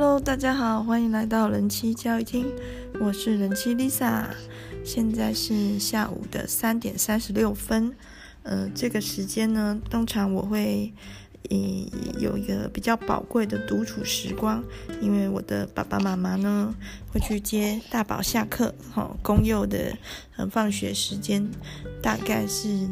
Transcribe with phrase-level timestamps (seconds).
[0.00, 2.46] Hello，大家好，欢迎来到人妻教育厅，
[3.00, 4.26] 我是人妻 Lisa，
[4.84, 7.92] 现在是下午的三点三十六分。
[8.44, 10.92] 呃，这个时间呢，通常我会，
[11.50, 11.84] 嗯，
[12.20, 14.62] 有一个比较宝贵的独处时光，
[15.00, 16.72] 因为我的爸爸妈妈呢
[17.12, 19.98] 会去接大宝下课，哈、公幼的，
[20.36, 21.50] 嗯，放学时间
[22.00, 22.86] 大概是。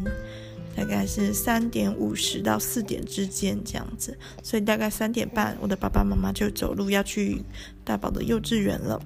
[0.77, 7.43] 大概是三点五十到四点之间这样子，所以大概三点半，我的爸爸妈妈就走路要去
[7.83, 9.01] 大宝的幼稚园了。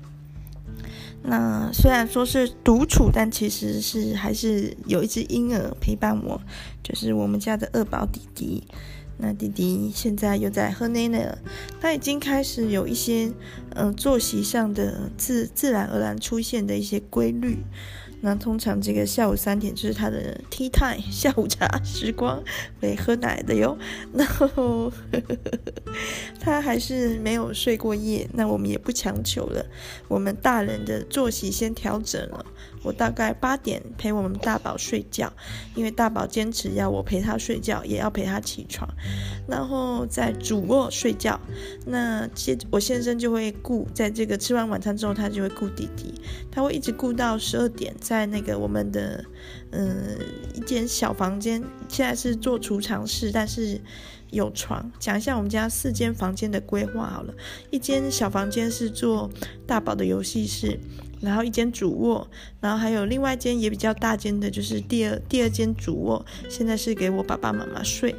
[1.23, 6.41] 那虽然说是独处，但其实是还是有一只婴儿陪伴我，
[6.83, 8.64] 就是我们家的二宝弟弟。
[9.23, 11.39] 那弟弟现在又在喝奶奶了，
[11.78, 13.30] 他已经开始有一些
[13.75, 17.59] 嗯、作息上的自自然而然出现的一些规律。
[18.23, 22.42] 那通常这个下午三点就是他的 tea time 下午茶时光，
[22.80, 23.77] 会喝奶的哟。
[24.12, 24.92] 然后
[26.39, 29.64] 他还是没有睡过夜，那我们也不强求了。
[30.08, 32.45] 我们大人的作息先调整了。
[32.83, 35.33] 我大概八点陪我们大宝睡觉，
[35.75, 38.89] 因为大宝坚持要我陪他睡觉，也要陪他起床，
[39.47, 41.39] 然后在主卧睡觉。
[41.86, 46.14] 那接我先生就会顾，在这个吃完晚餐之后，他就会顾弟弟，
[46.51, 49.25] 他会一直顾到十二点，在那个我们的
[49.73, 50.17] 嗯
[50.55, 53.81] 一间小房间，现在是做储藏室，但是
[54.31, 54.91] 有床。
[54.98, 57.34] 讲一下我们家四间房间的规划好了，
[57.70, 59.28] 一间小房间是做
[59.67, 60.81] 大宝的游戏室。
[61.21, 62.27] 然后一间主卧，
[62.61, 68.15] 然后还有另外一间也比较大间的，就是第二第二间主卧，现在是给我爸爸妈妈睡。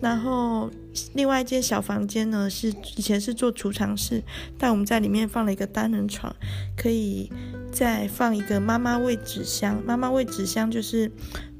[0.00, 0.70] 然后
[1.14, 4.22] 另外一间小房间呢，是以前是做储藏室，
[4.58, 6.34] 但我们在里面放了一个单人床，
[6.76, 7.30] 可以
[7.70, 9.82] 再放一个妈妈喂纸箱。
[9.84, 11.10] 妈妈喂纸箱就是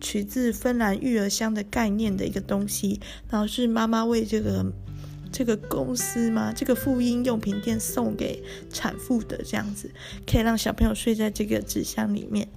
[0.01, 4.73] 取自芬兰育儿箱的概念的一个东西，然后是妈妈喂这个。
[5.37, 6.51] 这个公司吗？
[6.56, 9.91] 这个妇婴用品店送给产妇的这样子，
[10.27, 12.49] 可以让小朋友睡在这个纸箱里面。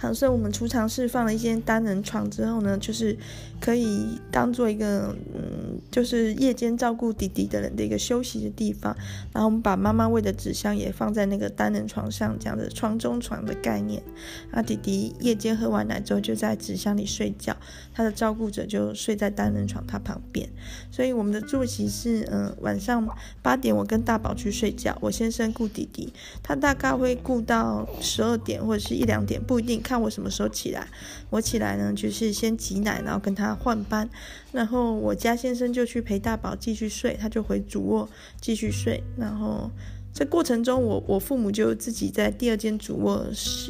[0.00, 3.14] 好，所以我们储藏室放了一间单人床之后呢，就是
[3.60, 8.96] 可以当做一个嗯，就是夜间照顾弟弟的人的一个休息的地方。
[9.34, 14.02] 然后我们把妈妈喂的纸箱也放在那个单人床上，这样的床中床的概念。
[14.50, 17.54] 啊，弟弟夜间喝完奶之后就在纸箱里睡觉，
[17.92, 20.48] 他的照顾者就睡在单人床他旁边。
[20.90, 23.06] 所以我们的作息是嗯，晚上
[23.42, 26.10] 八点我跟大宝去睡觉，我先生顾弟弟，
[26.42, 29.82] 他大概会顾到十二点或者是一两点，不一定。
[29.90, 30.86] 看我什么时候起来，
[31.30, 34.08] 我起来呢，就是先挤奶，然后跟他换班，
[34.52, 38.08] 然后我家先生就去陪大宝继续睡，他就回主卧
[38.40, 39.68] 继续睡，然后
[40.14, 43.26] 这过程中我，我父母就自己在第二间主卧，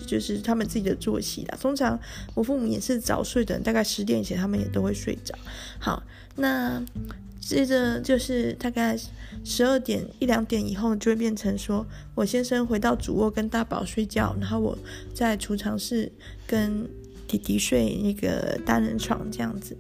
[0.07, 1.57] 就是他们自己的作息啦。
[1.59, 1.99] 通常
[2.35, 5.35] 我父母也是早睡的，大概十点以前他们也都会睡着。
[5.79, 6.03] 好，
[6.37, 6.85] 那。
[7.41, 8.97] 接着就是大概
[9.45, 11.85] 十二点一两点以后，就会变成说
[12.15, 14.77] 我先生回到主卧跟大宝睡觉，然后我
[15.15, 16.13] 在储藏室
[16.47, 16.89] 跟
[17.27, 19.77] 弟弟睡那个单人床这样子。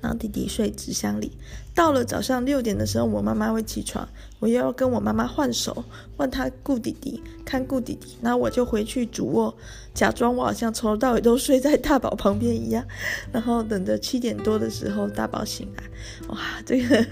[0.00, 1.32] 然后弟弟睡纸箱里，
[1.78, 4.06] 到了早上六点的时候，我妈妈会起床，
[4.40, 5.84] 我又要跟我妈妈换手，
[6.16, 9.56] 换她顾弟弟，看顾弟弟，然后我就回去主卧，
[9.94, 12.84] 假装我好像从头到尾都睡在大宝旁边一样，
[13.30, 15.84] 然后等着七点多的时候大宝醒来，
[16.30, 17.06] 哇，这个。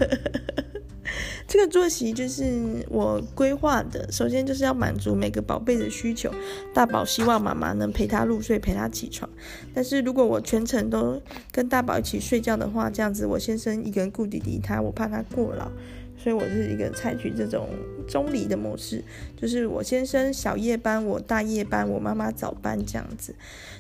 [1.47, 6.31] 这个作息就是我规划的，首先就是要满足每个宝贝的需求。
[6.75, 9.29] 大宝希望妈妈能陪他入睡，陪他起床。
[9.75, 11.21] 但是如果我全程都
[11.53, 15.71] 跟大宝一起睡觉的话，这样子我先生一个人顾弟弟他，我怕他过劳，
[16.17, 17.69] 所以我是一个采取这种
[18.09, 19.03] 中离的模式，
[19.41, 23.35] 就是我先生小夜班，我大夜班，我妈妈早班这样子。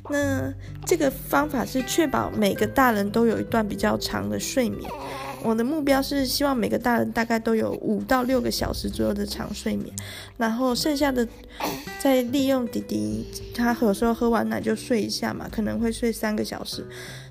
[0.08, 0.52] 那
[0.84, 4.90] 这个方法是确保每个大人都有一段比较长的睡眠。
[5.42, 9.94] 我的目标是希望每个大人大概都有五到六个小时左右的长睡眠，
[10.36, 11.26] 然后剩下的
[12.00, 16.84] 再利用弟弟，他有时候喝完奶就睡一下嘛，可能会睡三个小时，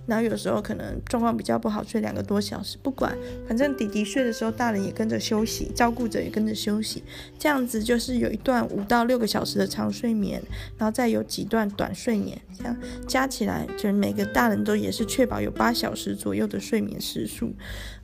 [0.05, 2.77] 然后有时候可能状况比较不好，睡两个多小时。
[2.81, 3.17] 不管，
[3.47, 7.03] 反正弟弟睡的时候，大人也跟着休息，照顾者也跟着休息，
[7.39, 10.41] 这样子就是有一段五到六个小时的长睡眠，
[10.77, 17.53] 然后再有几段短睡眠，这样加起来就是每个大人都也是确保有八小时左右的睡眠时数。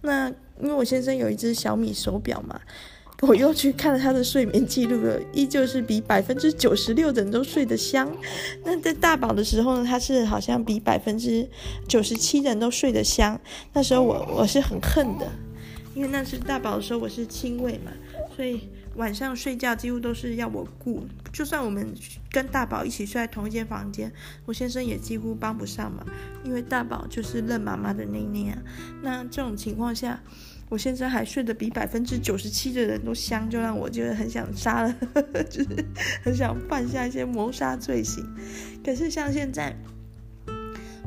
[0.02, 2.60] 那因为我先生有一只小米手表嘛，
[3.22, 8.12] 我又去看了他的睡眠记录了，依旧是比百分之九十六的人都睡得香。
[8.66, 11.48] 那在大宝的时候呢，他是好像比百分之
[11.88, 13.40] 九十七的人都睡得香。
[13.74, 15.28] 那时候我我是很恨的，
[15.94, 17.92] 因为那是大宝的时候我是亲喂嘛，
[18.36, 21.06] 所以晚上睡觉几乎都是要我顾。
[21.32, 21.94] 就算我们
[22.32, 24.12] 跟大宝一起睡在同一间房间，
[24.46, 26.06] 我先生也几乎帮不上忙，
[26.44, 28.58] 因为大宝就是认妈妈的那那样。
[29.04, 30.22] 那这种情况下，
[30.72, 34.96] 我先生还睡得比百分之九十七的人都香，就让我觉得很想杀了，
[35.50, 35.86] 就是
[36.24, 38.26] 很想犯下一些谋杀罪行。
[38.84, 39.76] 可是像现在。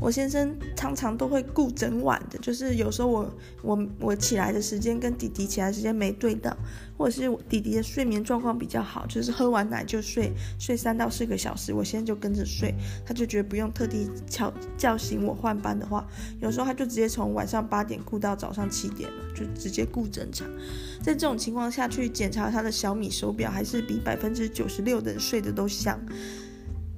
[0.05, 6.55] 我先生常常都会顾整晚的，就是有时候我我我起来的时间跟弟弟起来时间没对到，
[6.99, 12.75] 或者是弟弟的睡眠状况比较好，就是喝完奶就睡，睡三到四个小时，我现在就跟着睡，
[13.07, 16.07] 他就觉得不用特地叫叫醒我换班的话，
[16.39, 20.47] 有时候他就直接从晚上八点顾到早上七点了，就直接顾整场。
[21.01, 25.99] 在这种情况下去检查他的小米手表，还是比百分之九十六的人睡得都香。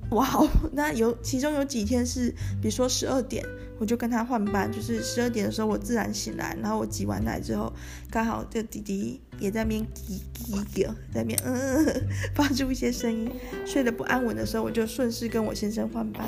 [0.14, 2.30] 哇哦，那有其中有几天是，
[2.62, 3.44] 比如说十二点，
[3.78, 7.72] 我就跟他换班，就是十二点的时候我自然醒来，然后我挤完奶之后，
[8.08, 13.30] 刚好这弟弟也在那边叽叽叽，在那边嗯 发出一些声音，
[13.66, 16.24] 睡得不安稳的时候，我就顺势跟我先生换班。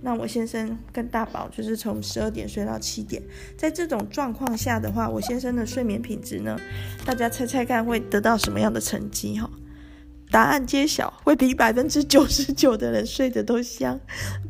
[0.00, 3.22] 那我先生跟大宝就是从十二点睡到七点，
[3.56, 6.58] 在这种状况下的话，我先生的睡眠品质呢，
[7.04, 9.50] 大家猜猜看会得到什么样的成绩哈？
[10.34, 13.96] 答案揭晓，会比百分之九十九的人睡得都香，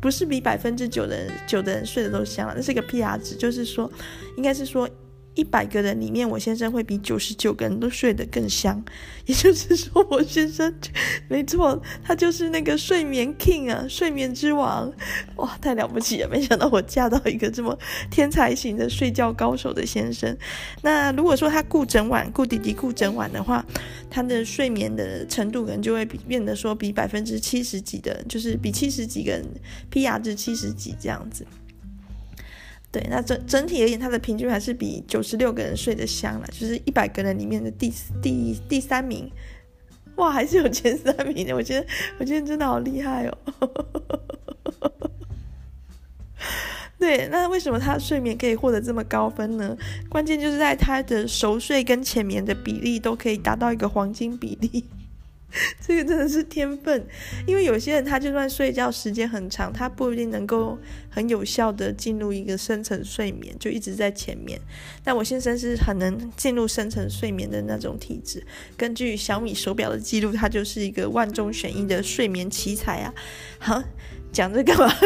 [0.01, 3.87] 不是比百分之九的人九的人睡得都香，那是个 PR 值，就是说，
[4.35, 4.89] 应该是说。
[5.35, 8.83] 一百个人里面，我先生会比九十九个人都睡得更香，
[9.25, 10.73] 也就是说，我先生
[11.27, 14.91] 没错，他就是那个睡眠 king 啊，睡眠之王，
[15.35, 16.29] 哇，太了不起了！
[16.29, 17.77] 没想到我嫁到一个这么
[18.09, 20.35] 天才型的睡觉高手的先生。
[20.81, 23.65] 那如果说他顾整晚，顾弟弟顾整晚的话，
[24.09, 29.45] 他的睡眠的程度可能就会比变得说比百分之七十几的，就是比七十几个人
[29.91, 31.45] PR 值七十几这样子。
[32.95, 39.29] 对，那整整体而言，他的平均还是比九十六个人睡得香了，就是一百个人里面的第第第三名，
[40.15, 41.85] 哇，还是有前三名的，我觉得
[42.17, 43.37] 我觉得真的好厉害哦。
[46.97, 49.75] 对，那为什么他睡眠可以获得这么高分呢？
[50.07, 54.85] 关键就是在他的熟睡跟浅眠的比例都可以达到一个黄金比例。
[55.79, 57.05] 这个真的是天分，
[57.47, 60.77] 因为有些人他就算睡觉时间很长，他不一定能够
[61.09, 64.59] 很有效的进入一个深层睡眠，就一直在前面。
[65.03, 68.45] 但我先生是很能进入深层睡眠的那种体质。
[68.75, 73.13] 根据小米手表的记录，他就是一个万中选一的睡眠奇才啊！
[73.59, 73.83] 好，
[74.31, 74.93] 讲这干嘛？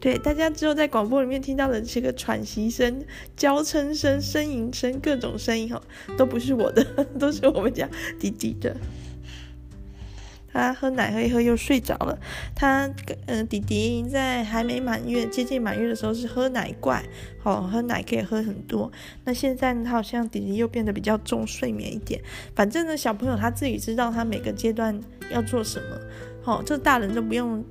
[0.00, 3.04] 对，大家之后在广播里面听到的这个喘息声、
[3.36, 5.82] 娇嗔声、呻吟声、各种声音哈，
[6.16, 6.84] 都不是我的，
[7.18, 8.76] 都是我们家弟弟的。
[10.50, 12.18] 他喝奶喝一喝又睡着了。
[12.54, 12.86] 他
[13.26, 17.04] 嗯、呃，弟弟在还没满月、接近满月的时候是喝奶怪，
[17.40, 18.90] 好，喝奶可以喝很多。
[19.24, 22.20] 那现在呢，他好像弟弟又变得比较重睡眠一点。
[22.54, 24.98] 反正呢，小朋友他自己知道他每个阶段
[25.32, 25.98] 要做什么，
[26.42, 27.64] 好，这大人就不用。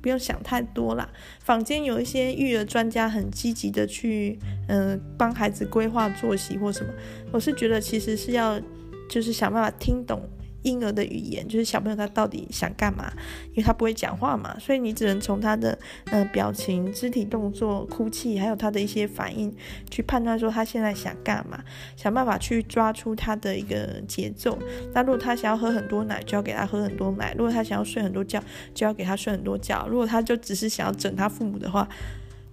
[0.00, 1.08] 不用想太多啦，
[1.40, 4.38] 坊间有一些育儿专家很积极的去，
[4.68, 6.92] 嗯、帮孩子规划作息或什么。
[7.32, 8.60] 我是觉得其实是要，
[9.08, 10.22] 就是想办法听懂。
[10.66, 13.12] 婴儿的语言就是小朋友他到底想干嘛，
[13.50, 19.54] 因为他不会讲话嘛，所以你只能从他的呃表情、肢体动作、哭泣，还有他的一些反应
[19.88, 21.62] 去判断说他现在想干嘛，
[21.96, 24.58] 想办法去抓出他的一个节奏。
[24.92, 28.42] 那如果他想要喝很多奶，就要给他喝很多奶；如果他想要睡很多觉，
[28.74, 29.86] 就要给他睡很多觉。
[29.88, 31.88] 如果他就只是想要整他父母的话，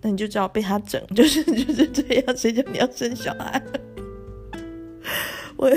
[0.01, 2.37] 那你就只好被他整，就是就是这样。
[2.37, 3.59] 谁叫你要生小孩？
[5.57, 5.71] 我。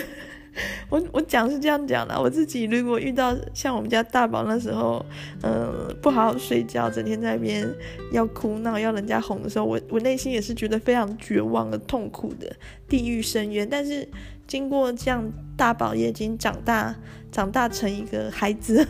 [0.88, 5.04] 我我讲是这样讲的，我自己如果遇到像我们家大宝那时候，
[5.42, 7.68] 嗯、呃，不好好睡觉，整天在那边
[8.12, 12.50] 要哭闹，要人家哄的时候，我我内心也是觉得非常绝望的、痛苦的
[12.88, 13.68] 地狱深渊。
[13.68, 14.08] 但是
[14.46, 16.94] 经过这样，大宝也已经长大，
[17.30, 18.86] 长大成一个孩子，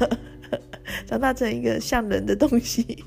[1.07, 3.05] 长大成一个像人的东西。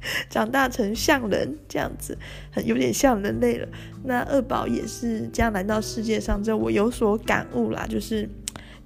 [0.30, 2.16] 长大成像人这样子，
[2.50, 3.68] 很有点像人类了。
[4.04, 8.28] 那二宝也是这样来到世界上之后，我有所感悟啦，就是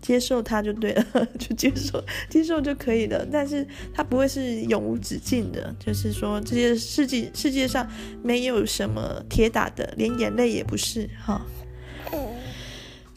[0.00, 1.04] 接受他就对了，
[1.38, 3.26] 就接受接受就可以了。
[3.31, 7.88] 但是他不会是永无止境的，就是说这些世界世界上
[8.23, 11.45] 没有什么铁打的，连眼泪也不是哈。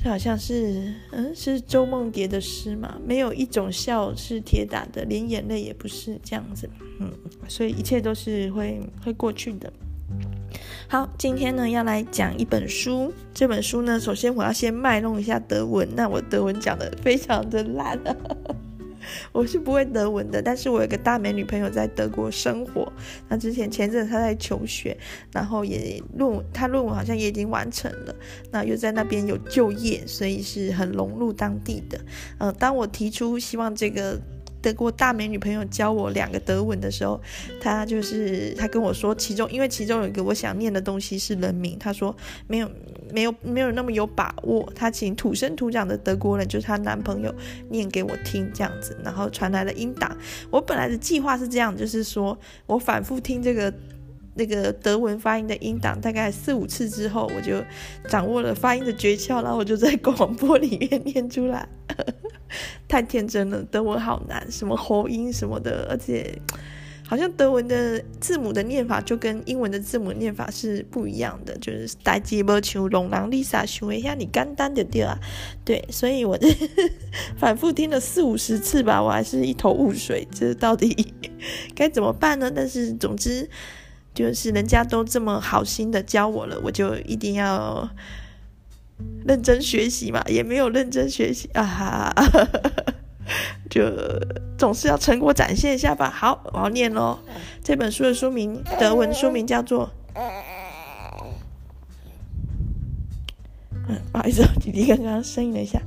[0.09, 2.99] 好像是，嗯，是周梦蝶的诗嘛？
[3.05, 6.69] 没有一种笑是铁打的，连眼泪也不是这样子，
[6.99, 7.11] 嗯，
[7.47, 9.71] 所以一切都是会会过去的。
[10.87, 18.15] 好，今天呢要来讲一本书，这本书呢，首先我要先卖弄一下德文，那我德文讲的非常的烂啊。
[19.31, 22.91] 我是不会德文的，但是我有个大美女朋友在德国生活。
[23.27, 24.97] 那之前前阵她在求学，
[25.31, 28.15] 然后也论文，她论文好像也已经完成了。
[28.51, 31.99] 那又在那边有就业，所以是很融入当地的。
[32.37, 34.19] 呃，当我提出希望这个
[34.65, 37.21] 德国大美女朋友教我两个德文的时候，
[37.61, 42.15] 她就是她跟我说，其中因为其中有一个我想念的东西是人名，她说
[42.47, 42.71] 没有
[43.13, 47.31] 没有没有那么有把握，她请土生土长的德国人，就是她男朋友
[47.69, 50.17] 念给我听这样子，然后传来了音档。
[50.49, 53.71] 我本来的计划是这样，就是说我反复听这个。
[54.37, 57.63] 那个德文发音的音档，大概四五次之后，我就
[58.09, 61.65] 掌握了发音的诀窍，然后我就在广播里面念出来。
[62.87, 66.39] 太天真了，德文好难，什么喉音什么的，而且
[67.07, 75.17] 好像德文的字母的念法就跟英文的字母念法是不一样的，就是代志无像聋人 Lisa 想的遐尔简单的对啊，
[75.63, 76.37] 对，所以我
[77.37, 81.13] 反复听了四五十次吧，我还是一头雾水，这到底
[81.75, 82.51] 该怎么办呢？
[82.53, 83.49] 但是总之。
[84.15, 87.85] 就是人家都这么好心的教我了，我就一定要
[89.27, 92.13] 认真学习嘛，也没有认真学习啊哈，
[93.69, 93.83] 就
[94.57, 96.09] 总是要成果展现一下吧。
[96.09, 97.19] 好，我要念喽。
[97.63, 99.91] 这本书的书名，德文书名叫做……
[103.87, 105.81] 嗯，不好意思，弟弟刚刚声音了一下。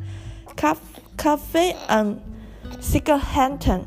[0.57, 0.77] 咖
[1.17, 2.19] 咖啡嗯
[2.81, 3.83] ，Cigaretten。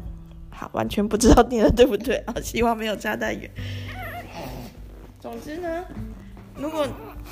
[0.49, 2.33] 好，完全不知道念的对不对啊？
[2.41, 3.49] 希望没有差太远。
[5.19, 5.83] 总之呢，
[6.55, 6.87] 如果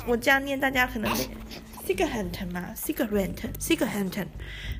[0.06, 1.28] 我这样念，大家可能 cigarette
[2.52, 4.26] 嘛，cigarette cigarette，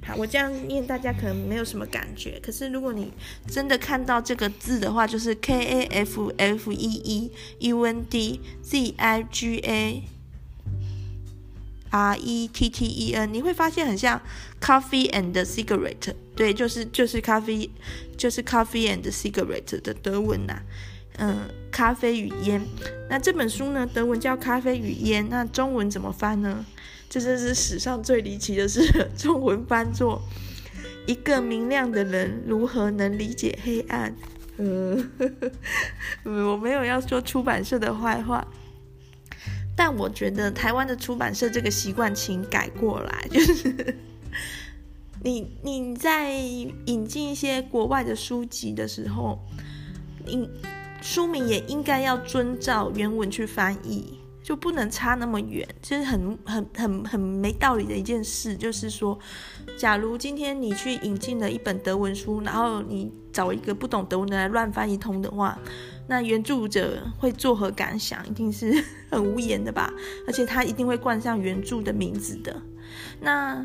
[0.04, 2.40] 好，我这样念，大家可能没有什么感觉。
[2.42, 3.12] 可是如果你
[3.46, 7.32] 真的看到这个字的话，就是 K A F F E E
[7.68, 10.02] U N D Z I G A
[11.90, 14.20] R E T T E N，你会发现很像
[14.60, 17.68] coffee and cigarette，对，就是就是咖啡，
[18.16, 20.62] 就是 coffee and cigarette 的德文呐、啊。
[21.22, 22.64] 嗯，咖啡与烟。
[23.10, 26.64] 那这本书呢，德文叫《咖啡与烟》，那中文怎么翻呢？
[27.10, 29.10] 这真是史上最离奇的事。
[29.18, 30.22] 中文翻作
[31.06, 34.16] “一个明亮的人如何能理解黑暗
[34.56, 35.10] ”。嗯，
[36.24, 38.46] 我没有要说出版社的坏话，
[39.76, 43.26] 但我觉得台湾的出版社这个习惯，请改过来。
[43.28, 43.98] 就是
[45.24, 49.38] 你你在引进一些国外的书籍的时候，
[50.24, 50.48] 你。
[51.02, 54.19] 书名也应该要遵照原文去翻译，
[54.50, 55.64] 就不能差那么远。
[55.80, 59.16] 其实很很很很没道理的一件事，就是说，
[59.78, 65.56] 假如今天你去引进了一本德文书，然后你找一个不懂德文的来乱翻一通的话，
[66.08, 68.26] 那原著者会作何感想？
[68.26, 68.74] 一定是
[69.08, 69.88] 很无言的吧？
[70.26, 72.60] 而且他一定会冠上原著的名字的。
[73.20, 73.64] 那。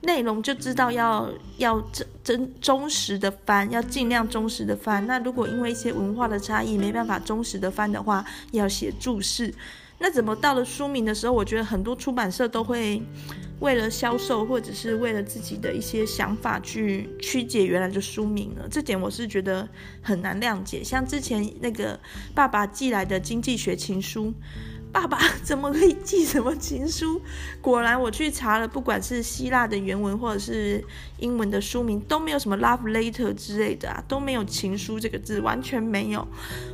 [0.00, 5.06] 内容就知道要要真真忠实的翻，要尽量忠实的翻。
[5.06, 9.52] 那如果因为一些文化的差异没办法忠实的翻的话，要写注释。
[9.98, 13.02] 那怎么到了书名的时候，我觉得很多出版社都会
[13.58, 18.62] 为了销售或者是为了自己的一些想法去曲解原来的书名呢？
[18.70, 19.68] 这点我是觉得
[20.00, 20.84] 很难谅解。
[20.84, 21.98] 像之前那个
[22.32, 24.32] 爸爸寄来的经济学情书。
[24.92, 27.20] 爸爸怎么可以寄什么情书？
[27.60, 30.82] 果然，我去查了，不管是希腊的原文或者是
[31.18, 36.26] 英文的书名，都没有什么 love letter 之类的啊，都没有情书这个字，完全没有。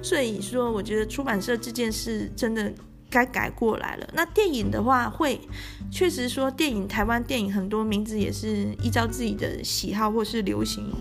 [0.03, 2.73] 所以说，我觉得出版社这件事真的
[3.11, 4.09] 该改过来了。
[4.15, 5.49] 那电影的话会，会
[5.91, 10.93] 确实说电影，台湾电影很多名字也是依照自己的喜好或是流行。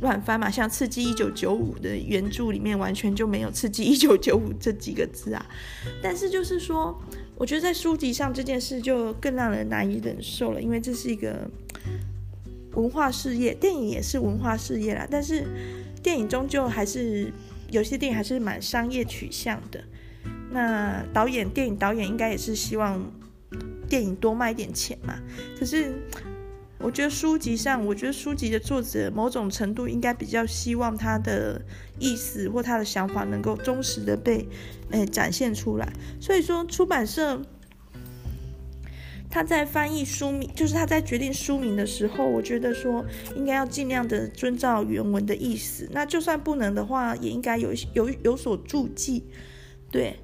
[0.00, 5.46] 乱翻嘛，像《刺激一九九五》的原著里面完全就没有“刺激一九九五”这几个字啊。
[6.02, 6.96] 但是就是说，
[7.36, 11.50] 我觉得在书籍上这件事就更让人难以忍受了，因为这是一个
[12.74, 15.06] 文化事业，电影也是文化事业啦。
[15.10, 15.44] 但是
[16.02, 17.32] 电影终究还是
[17.70, 19.82] 有些电影还是蛮商业取向的。
[20.50, 23.02] 那导演、电影导演应该也是希望
[23.88, 25.18] 电影多卖一点钱嘛。
[25.58, 25.92] 可是。
[26.80, 31.60] 我觉得书籍上，我觉得书籍的作者某种程度应该比较希望他的
[31.98, 34.48] 意思或他的想法能够忠实的被
[34.90, 35.92] 诶、展现出来。
[36.20, 37.42] 所以说，出版社
[39.28, 43.04] 他在翻译书名，就是他在决定书名的时候，我觉得说
[43.34, 45.88] 应该要尽量的遵照原文的意思。
[45.90, 49.24] 那就算不能的话，也应该有有有所注记。
[49.90, 50.16] 对，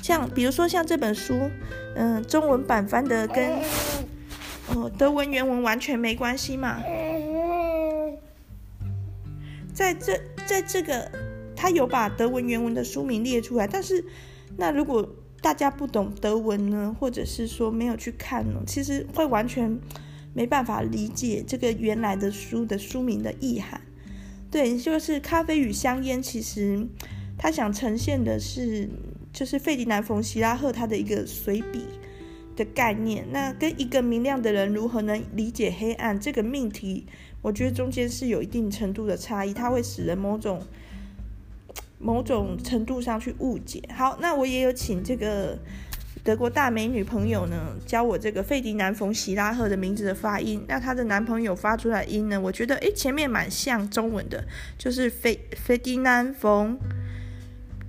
[0.00, 1.50] 像比如说像这本书，
[1.96, 3.58] 嗯，中文版翻的跟。
[4.68, 6.82] 哦，德文原文完全没关系嘛。
[9.74, 11.10] 在这，在这个，
[11.56, 14.04] 他有把德文原文的书名列出来，但是，
[14.56, 15.06] 那如果
[15.42, 19.78] 大家不懂德文呢，或者是说没有去看呢，其实会完全
[20.32, 23.80] 没办法理解这个原来的书的书名的意涵。
[24.50, 26.86] 对，就是《咖啡与香烟》，其实
[27.36, 28.88] 他想呈现的是，
[29.32, 31.84] 就是费迪南·冯·希拉赫他的一个随笔。
[32.56, 33.26] 的概念。
[33.30, 37.06] 那跟一个明亮的人如何能理解黑暗这个命题，
[37.42, 40.62] 我觉得中间是有一定程度的差异，它会使人某种
[41.98, 43.82] 某种程度上去误解。
[43.94, 45.58] 好，那我也有请这个。
[46.22, 50.64] 德国大美女朋友呢，教我这个费迪南·冯·希拉赫的名字的发音。
[50.66, 54.42] 那她的男朋友发出来音呢，我觉得诶，前面蛮像中文的，
[54.78, 56.78] 就是费费迪南·冯·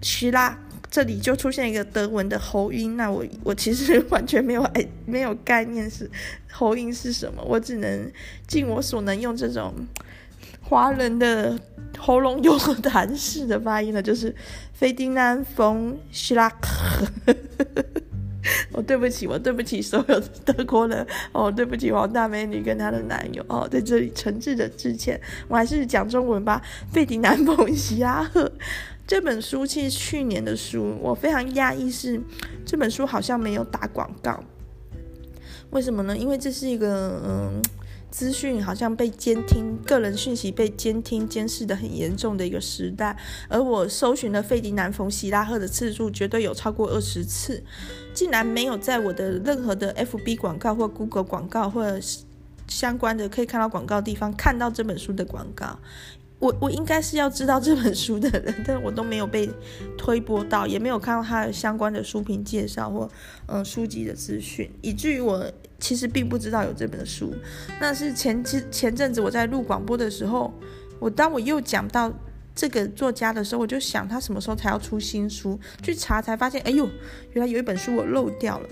[0.01, 2.96] 希拉，这里就出现一个德文的喉音。
[2.96, 6.10] 那我我其实完全没有哎没有概念是
[6.51, 8.12] 喉音是什么，我只能
[8.48, 9.74] 尽我所能用这种
[10.62, 11.60] 华人的
[11.98, 14.34] 喉咙有痰式的发音呢，就是
[14.74, 17.36] 费迪南·冯·希拉赫。
[18.72, 25.20] 我、哦、对不起，我对不起所有德国人哦，对不起黄大美女跟她的男友哦，在这里诚挚的致歉。
[25.48, 26.62] 我还是讲中文吧。
[26.92, 28.51] 费迪南·冯·希拉赫
[29.07, 32.21] 这本书其实去年的书，我非常压抑是
[32.65, 34.43] 这本书好像没有打广告。
[35.71, 36.17] 为什么呢？
[36.17, 37.62] 因为这是一个嗯。
[38.12, 43.13] 资讯好像被监听，个人讯息被监听、监视的很严重的一个时代。
[43.50, 47.62] 而我搜寻了费迪南·冯·希拉赫的次数绝对有超过二十次，
[48.13, 52.00] 竟然没有在我的任何的 FB 广告或 Google 广告或者
[52.69, 55.77] 相关的可以看到广告地方看到这本书的广告。
[56.39, 59.50] 我我应该是要知道这本书的人，但我都没有被
[59.98, 63.10] 推播到，也没有看到它的相关的书评介绍或
[63.48, 65.50] 嗯书籍的资讯，以至于我
[65.80, 67.34] 其实并不知道有这本书。
[67.80, 70.54] 那是前前前阵子我在录广播的时候，
[71.00, 72.12] 我当我又讲到。
[72.55, 75.59] 这个作家的时候，我就想他什么时候才要出新书？
[75.83, 76.89] 去查才发现，哎呦，
[77.33, 78.69] 原来有一本书我漏掉了。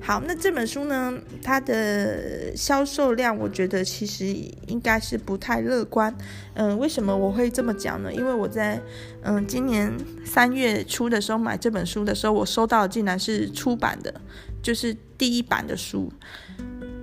[0.00, 1.12] 好，那这本书呢，
[1.42, 4.26] 它的销售量，我觉得其实
[4.68, 6.14] 应该是不太乐观。
[6.54, 8.14] 嗯，为什么我会这么讲呢？
[8.14, 8.80] 因为我在
[9.22, 9.92] 嗯今年
[10.24, 14.14] 三月初的时候买这本书的时候，我收到的竟然是出版的，
[14.62, 16.12] 就是第一版的书。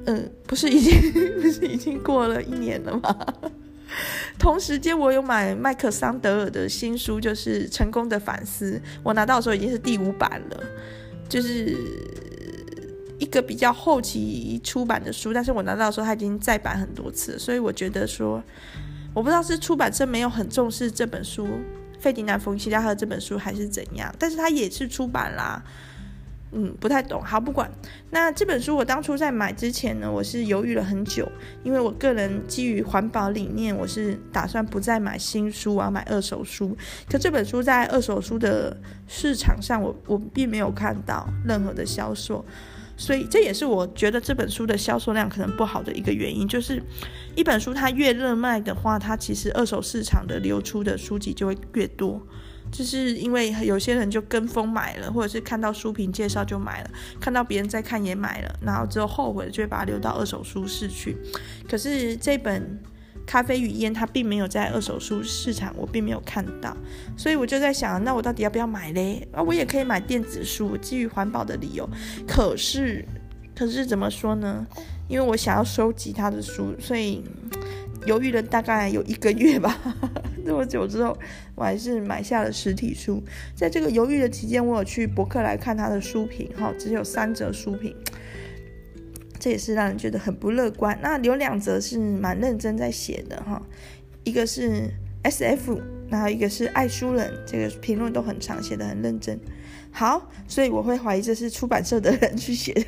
[0.06, 1.12] 嗯，不是已经
[1.42, 3.28] 不是已经过了一年了吗？
[4.40, 8.74] 同时间，我有买麦克桑德尔的新书，就是《成功的反思》。
[9.04, 10.64] 我拿到的时候已经是第五版了，
[11.30, 11.76] 就是
[13.20, 15.34] 一个比较后期出版的书。
[15.34, 18.44] 但是我拿到的时候，它已经再版很多次，所以我觉得说，
[19.14, 21.48] 我不知道是出版社没有很重视这本书，
[22.00, 24.14] 费迪南·冯·希拉赫这本书，还是怎样。
[24.18, 25.64] 但是它也是出版啦。
[26.54, 27.24] 嗯，不太懂。
[27.24, 27.72] 好，不管。
[28.10, 31.26] 那这本书我当初在买之前呢，我是犹豫了很久，
[31.64, 36.76] 因为我个人基于环保理念，我是打算不再买新书啊，买二手书。
[37.10, 38.76] 可这本书在二手书的
[39.08, 42.44] 市场上，我我并没有看到任何的销售，
[42.98, 46.84] 所以这也是我觉得这本书的销售量可能不好的一个原因，就是
[47.34, 52.22] 一本书它越热卖的话，它其实二手市场的流出的书籍就会越多。
[52.72, 61.18] 就是因为有些人就跟风买了，或者是看到书评介绍就买了，看到别人在看也买了，然后之后后悔了就会把它留到二手书市去。
[61.70, 62.62] 可是这本
[63.26, 66.76] 《咖啡与烟》它并没有在二手书市场，我并没有看到，
[67.18, 69.28] 所以我就在想，那我到底要不要买嘞？
[69.34, 71.88] 啊，我也可以买电子书，基于环保的理由。
[72.26, 73.06] 可是，
[73.54, 74.66] 可是怎么说呢？
[75.10, 77.22] 因为我想要收集他的书，所以。
[78.08, 79.78] 犹豫了大概有一个月吧，
[80.46, 81.18] 这么久之后，
[81.56, 83.22] 我还是买下了实体书。
[83.56, 87.96] 在这个犹豫的期间，我有去博客来看他的书评，哈，只有三则书评，
[89.40, 90.98] 这也是让人觉得很不乐观。
[91.02, 93.62] 那有两则是蛮认真在写的，哈，
[94.24, 94.90] 一个是
[95.24, 99.40] SF，然后一个是爱书人，这个评论都很长，写得很认真。
[99.92, 102.86] 好，所以我会怀疑这是出版社的人去写的。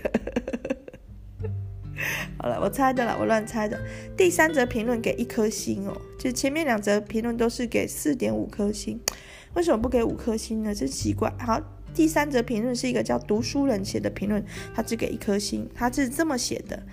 [2.38, 3.80] 好了，我猜的了，我乱猜的。
[4.18, 9.00] 第三则评论给一颗星哦，就前面两则评论都是给四点五颗星，
[9.54, 10.74] 为什么不给五颗星呢？
[10.74, 11.32] 真奇怪。
[11.40, 11.62] 好，
[11.94, 16.84] 第三则评论是一个叫读书人写的评论，他只给一颗星，他是这么写的：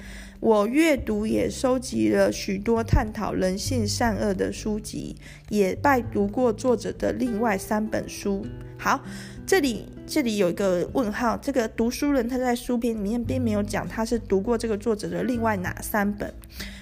[0.40, 5.16] 我阅读也收集了许多探讨人性善恶的书籍，
[5.48, 8.46] 也拜读过作者的另外三本书。
[8.78, 9.02] 好。
[9.50, 16.32] 这里这里有一个问号，这个读书人他在书评里面并没有讲他是读过这个作者的另外哪三本，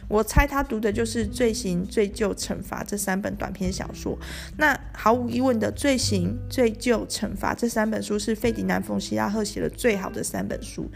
[0.06, 4.18] 我猜他读的就是《罪行、罪疚、惩罚》这三本短篇小说。
[4.58, 10.90] 那毫无疑问的，《罪行、罪疚、惩罚》这三本书是费迪南·冯·希拉赫写的最好的三本书。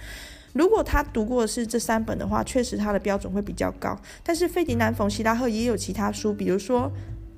[0.52, 3.98] 如果他读过的是这三本的话，确实他的标准会比较高。
[4.22, 6.92] 但是费迪南·冯·希拉赫也有其他书，比如说。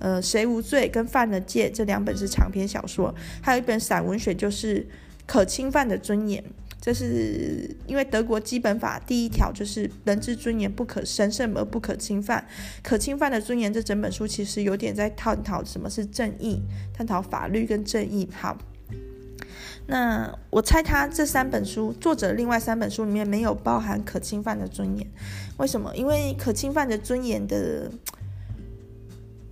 [0.04, 4.86] 呃，谁无罪跟犯了戒这两本是长篇小说，还有一本散文选就是
[5.26, 6.44] 可侵犯的尊严，
[6.78, 12.46] 这是因为德国基本法第一条就是人之尊严不可神圣而不可侵犯，
[12.82, 13.72] 可侵犯的尊严。
[13.72, 16.60] 这整本书其实有点在探讨什么是正义，
[16.92, 18.28] 探讨法律跟正义。
[18.38, 18.58] 好，
[19.86, 25.06] 那我猜他这三本书作者另外三本书里面没有包含可侵犯的尊严，
[25.56, 25.96] 为什么？
[25.96, 27.90] 因为可侵犯的尊严的，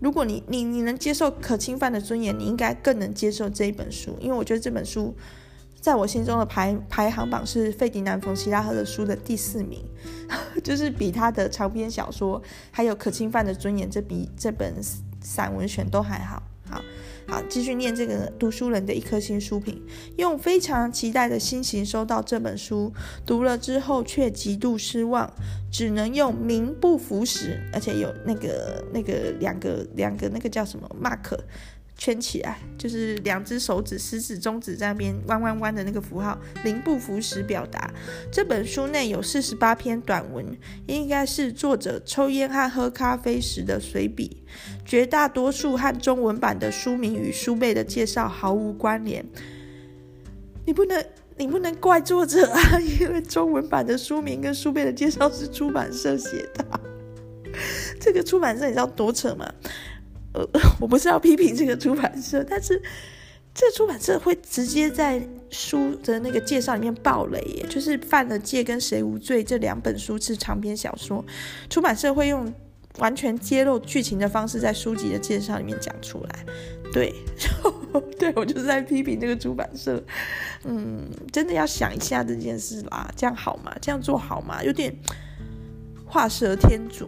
[0.03, 5.15] 如果你你你能接受可侵犯的尊严，你应该更能接受这一本书，因为我觉得这本书
[5.81, 9.81] 在我心中的排排行榜是费迪南·冯·希拉赫的书的第四名，
[10.65, 14.75] 就是比他的长篇小说还有可侵犯的尊严这比这本
[15.21, 16.43] 散文选都还好。
[17.27, 17.43] 好。
[17.49, 19.83] 继续念这个读书人的一颗心书评，
[20.17, 22.91] 用非常期待的心情收到这本书，
[23.27, 25.31] 读了之后却极度失望，
[25.71, 31.39] 只能用名不符实，而且有那个那个两个两个那个叫什么 mark。
[32.03, 37.89] 圈起来，就是两只手指，食指、中指在那边弯弯弯的那个符号，零不符时表达。
[38.29, 40.45] 这本书内有四十八篇短文，
[40.89, 44.43] 应该是作者抽烟和喝咖啡时的随笔。
[44.85, 49.25] 绝大多数和中文版的书名与书背的介绍毫无关联。
[50.67, 51.05] 你不能，
[51.37, 56.81] 你不能怪作者啊，因为中文版的书名跟书背的介绍是出版社写的。
[58.01, 59.49] 这个出版社你知道多扯吗？
[60.35, 60.49] 呃，
[60.81, 62.81] 我不是要批评这个出版社，但是
[63.55, 71.23] 这出版社会直接在书的那个介绍里面爆雷耶，就是《犯了戒》跟《谁无罪》这两本书是长篇小说，
[71.69, 72.51] 出版社会用
[72.99, 76.47] 完全揭露剧情的方式在书籍的介绍里面讲出来。
[76.95, 77.15] 对，
[78.19, 80.03] 对我就是在批评这个出版社，
[80.65, 83.77] 嗯，真的要想一下这件事啦，这样好吗？
[83.83, 84.65] 这样做好吗？
[84.65, 84.95] 有点
[86.07, 87.07] 画蛇添足，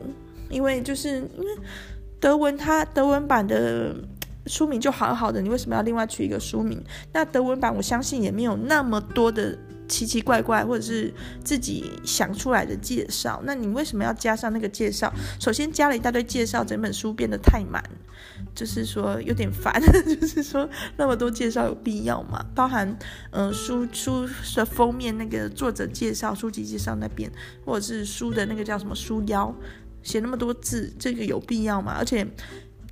[0.50, 1.56] 因为就是因为。
[2.24, 3.94] 德文它德文版的
[4.46, 6.82] 书名就好好的，你为什么要另外取一个书名？
[7.12, 11.12] 那德文版我相信也没有那么多的奇奇怪怪或者是
[11.44, 13.42] 自己想出来的介绍。
[13.44, 15.12] 那你为什么要加上那个介绍？
[15.38, 17.84] 首先加了一大堆介绍，整本书变得太满，
[18.54, 19.78] 就是说有点烦。
[20.18, 22.42] 就是说那么多介绍有必要吗？
[22.54, 22.88] 包含
[23.32, 27.30] 嗯、呃、书书的封面那个作者介绍、书籍介绍那边，
[27.66, 29.54] 或者是书的那个叫什么书腰。
[30.04, 31.96] 写那么多字，这个有必要吗？
[31.98, 32.24] 而且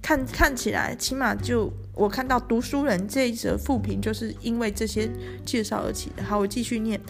[0.02, 5.08] 看看起来，起码就我看到读书人这一则复评，就是因为这些
[5.44, 6.22] 介绍而起的。
[6.24, 7.00] 好，我继续念。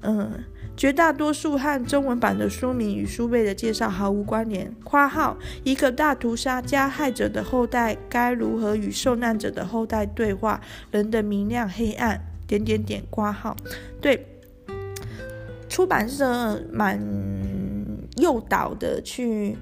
[0.00, 0.32] 嗯，
[0.74, 4.72] 绝大多数和中文版的书名与书背的介绍毫无关联。
[4.82, 10.60] 括号一个大屠杀，加害者的后代该如何与受难者的后代对话？
[10.90, 12.18] 人的明亮黑暗。
[12.46, 13.02] 点点点。
[13.10, 13.54] 括号
[14.00, 14.24] 对，
[15.68, 16.98] 出版社蛮。
[18.18, 19.56] 诱导的去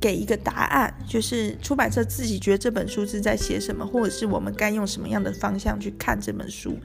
[0.00, 6.76] 给一个答案，就是出版社自己觉得这本书是在写什么，或者是我们该用什么样的方向去看这本书。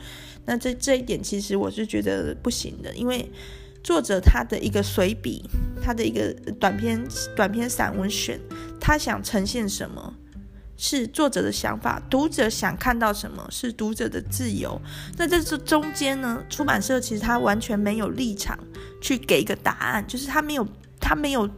[0.46, 3.30] 那这这一点其实我是觉得不行的，因为
[3.84, 5.44] 作者他的一个随笔，
[5.84, 8.40] 他的一个短篇短篇散文选，
[8.80, 10.14] 他想呈现什么
[10.78, 14.82] 是作者的想法，读者想看到什么是读者的自由。
[15.18, 18.58] 那在这中间呢，出版社其实他完全没有立场
[19.02, 20.66] 去给一个答案，就是他没有。
[21.00, 21.50] 他没有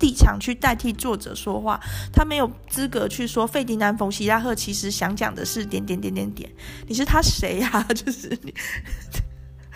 [0.00, 1.80] 立场去代替作者说话，
[2.12, 6.50] 他没有资格去说费迪南·冯·希拉赫其实想讲的是点点点点点。
[6.86, 7.82] 你是他谁呀？
[7.94, 8.54] 就是你，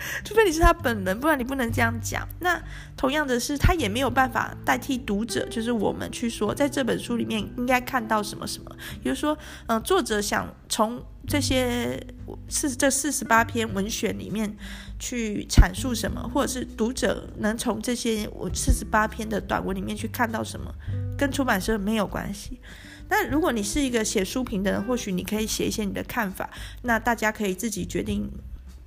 [0.23, 2.27] 除非你是他本人，不然你不能这样讲。
[2.39, 2.61] 那
[2.95, 8.69] 同样的是，他也没有办法代替读者，就是我们去说，在这本书里面应该看到什么什么。
[9.01, 9.37] 比如说，
[9.67, 12.01] 嗯、作者想从这些
[12.47, 14.55] 四这四十八篇文选里面。
[14.99, 20.73] 去阐述什么，或者是读者能从这些我四十八篇的短文里面去看到什么，
[21.17, 22.61] 跟出版社没有关系。
[23.09, 26.49] 那如果你是一个写书评的人，或许你可以写一些你的看法，
[26.83, 28.31] 那大家可以自己决定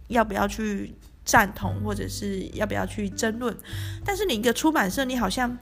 [0.09, 0.95] 要不要去
[1.27, 3.55] 赞同，或者是要不要去争论。
[4.03, 5.59] 但是你一个出版社，你好像。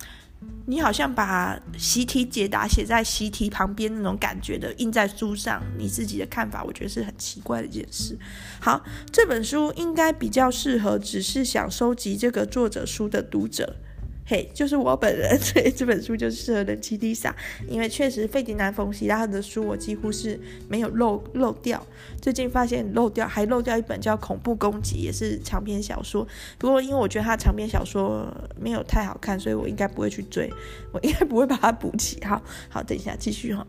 [0.66, 8.18] 你好像把习题解答写在习题旁边那种感觉的印在书上，你自己的看法，我觉得是很奇怪的一件事。
[8.60, 13.76] 好，这本书应该比较适合只是想收集这个作者书的读者。
[14.26, 17.30] 嘿就是我本人， 所以这本书就适合人妻 Lisa，
[17.68, 21.86] 因为确实费迪南·冯·希拉赫的书我几乎是没有漏漏掉。
[22.22, 26.26] 最近发现漏掉，还漏掉一本叫《恐怖攻击》，也是长篇小说。
[26.56, 28.26] 不过因为我觉得他长篇小说
[28.58, 30.50] 没有太好看，所以我应该不会去追，
[30.90, 32.18] 我应该不会把它补齐。
[32.24, 33.66] 好，好，等一下继续哈，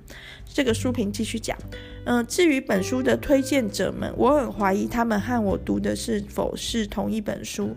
[0.53, 1.57] 这个书评继续讲。
[2.05, 7.75] 嗯、至于本书的推荐者们，我很怀疑他们和我读的是否是同一本书。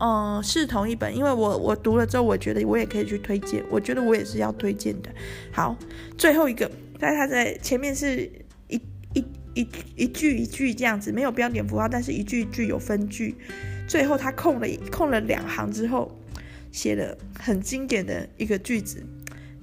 [0.00, 5.10] 嗯，是同一本，因为我我读了之后，我觉得我也可以去推荐，我觉得我也是要推荐的。
[5.52, 5.76] 好，
[6.18, 8.30] 最后一个，但他在前面是
[8.68, 8.80] 一
[9.14, 13.34] 一一一句一句这样子，没有标点符号，但是一句一句有分句。
[13.88, 16.20] 最后他空了空了两行之后，
[16.70, 19.02] 写了很经典的一个句子，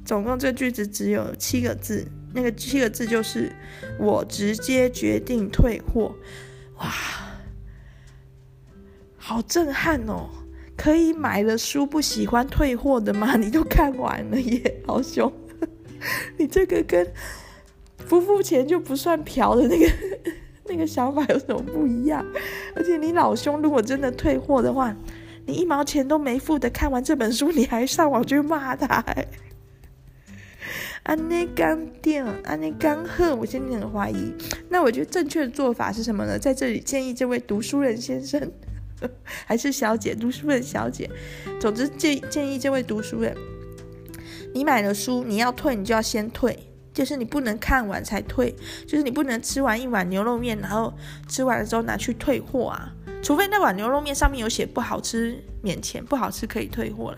[0.03, 3.51] 总共这句子只有七个字，那个七个字就是
[3.99, 6.15] “我直接决定退货”。
[6.79, 6.91] 哇，
[9.25, 10.27] 好震撼哦！
[10.75, 13.35] 可以买了书不喜欢退货的吗？
[13.39, 15.31] 你都看完了耶， 老兄，
[16.37, 17.09] 你这个跟
[18.09, 19.89] 不付钱就不算嫖的那个
[20.65, 22.25] 那个想法有什么不一样？
[22.75, 24.93] 而且你老兄如果真的退货的话，
[25.45, 29.05] 你一毛钱都没付的看完这本书，你还上网去骂他？
[31.03, 34.33] 安内刚电，安内刚喝，我现在很怀疑。
[34.67, 36.37] 那我觉得正确的做法是什么呢？
[36.37, 38.51] 在这里建议这位读书人先生。
[39.45, 41.09] 还是小姐，读书人小姐。
[41.59, 43.35] 总之建建议这位读书人，
[44.53, 46.57] 你买了书，你要退，你就要先退，
[46.93, 48.55] 就是你不能看完才退，
[48.87, 50.93] 就是你不能吃完一碗牛肉面，然后
[51.27, 57.17] 吃完了之后拿去退货啊，除非那碗牛肉面上面有写不好吃免钱，不好吃可以退货了。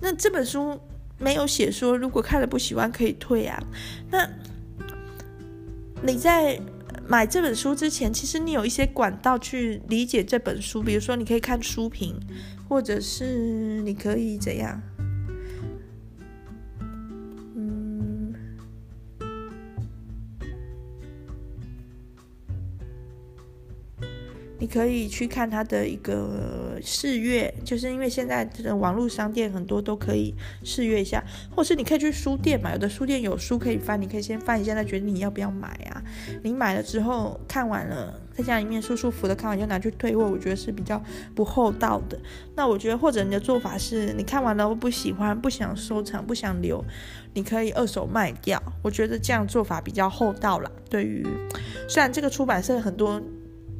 [0.00, 0.80] 那这本书
[1.18, 3.62] 没有写说，如果看了不喜欢可以退啊。
[4.10, 4.28] 那
[6.02, 6.60] 你在。
[7.06, 12.18] 买这本书之前，其实你有一些管道去理解这本书，比如说你可以看书评，
[12.68, 14.80] 或者是你可以怎样？
[24.64, 31.22] 你可以去看它的一个试阅，就是因为现在的网络商店很多都可以试阅一下，
[31.54, 36.02] 或是你可以去书店买，有的书店有书可以翻，你可以先翻一下，再决定你要不要买啊。
[36.42, 40.98] 你买了之后看完了，在家里面舒舒服的看完就拿去退货，我觉得是比较
[41.34, 42.18] 不厚道的。
[42.56, 46.82] 那我觉得或者你的做法是你看完了不喜欢，不想收藏，不想留，
[47.34, 48.62] 你可以二手卖掉。
[48.80, 50.70] 我觉得这样做法比较厚道啦。
[50.88, 51.22] 对于
[51.86, 53.20] 虽然这个出版社很多。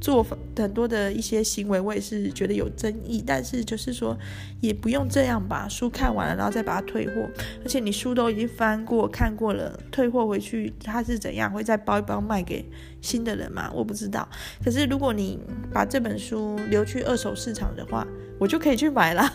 [0.00, 0.22] 做
[0.56, 4.16] 很多的一些行为，我也是觉得有争议，但是就是说
[4.60, 5.66] 也不用这样吧。
[5.68, 7.28] 书看完了，然后再把它退货，
[7.62, 11.50] 而且你书都已经翻过、看过了，退货回去它是怎样？
[11.50, 12.64] 会再包一包卖给
[13.00, 13.70] 新的人吗？
[13.74, 14.28] 我不知道。
[14.62, 15.38] 可是如果你
[15.72, 18.06] 把这本书留去二手市场的话，
[18.38, 19.32] 我就可以去买啦，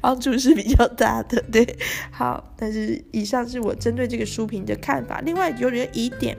[0.00, 1.40] 帮助是比较大的。
[1.52, 1.76] 对，
[2.10, 5.20] 好，但是以上是我针对这个书评的看法。
[5.20, 6.36] 另外有点疑点。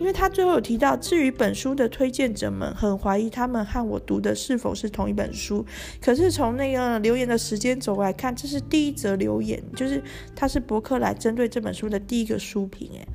[0.00, 5.64] 因为他最后有提到，至于本书的推荐者们，很怀疑他们和我读的是否是同一本书。
[6.00, 10.02] 可是从那个留言的时间轴来看，这是第一则留言，就是
[10.34, 13.06] 他是博客来针对这本书的第一个书评，诶，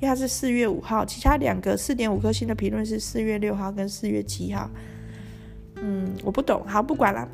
[0.00, 4.70] 为他是四月五号，其他两个四点五颗星的评论是四月六号跟四月七号。
[5.82, 7.28] 嗯，我不懂，好，不管了。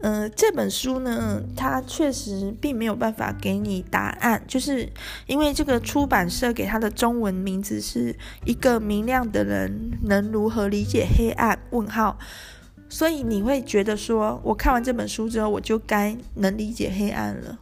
[0.00, 4.86] 嗯、呃，这本书呢，它确实并没有办法给你答案，就是
[5.26, 11.58] 因为这个出版社给它的中文名字是一个明亮的人能如何理解黑暗？
[11.70, 12.18] 问号，
[12.90, 17.58] 所以你会觉得说，我看完这本书之后，我就该能理解黑暗了。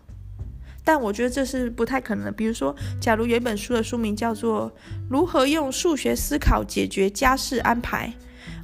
[0.82, 2.32] 但我觉得这是不太可能的。
[2.32, 4.68] 比如说，假如有一本书的书名叫做
[5.08, 8.12] 《如何用数学思考解决家事安排》，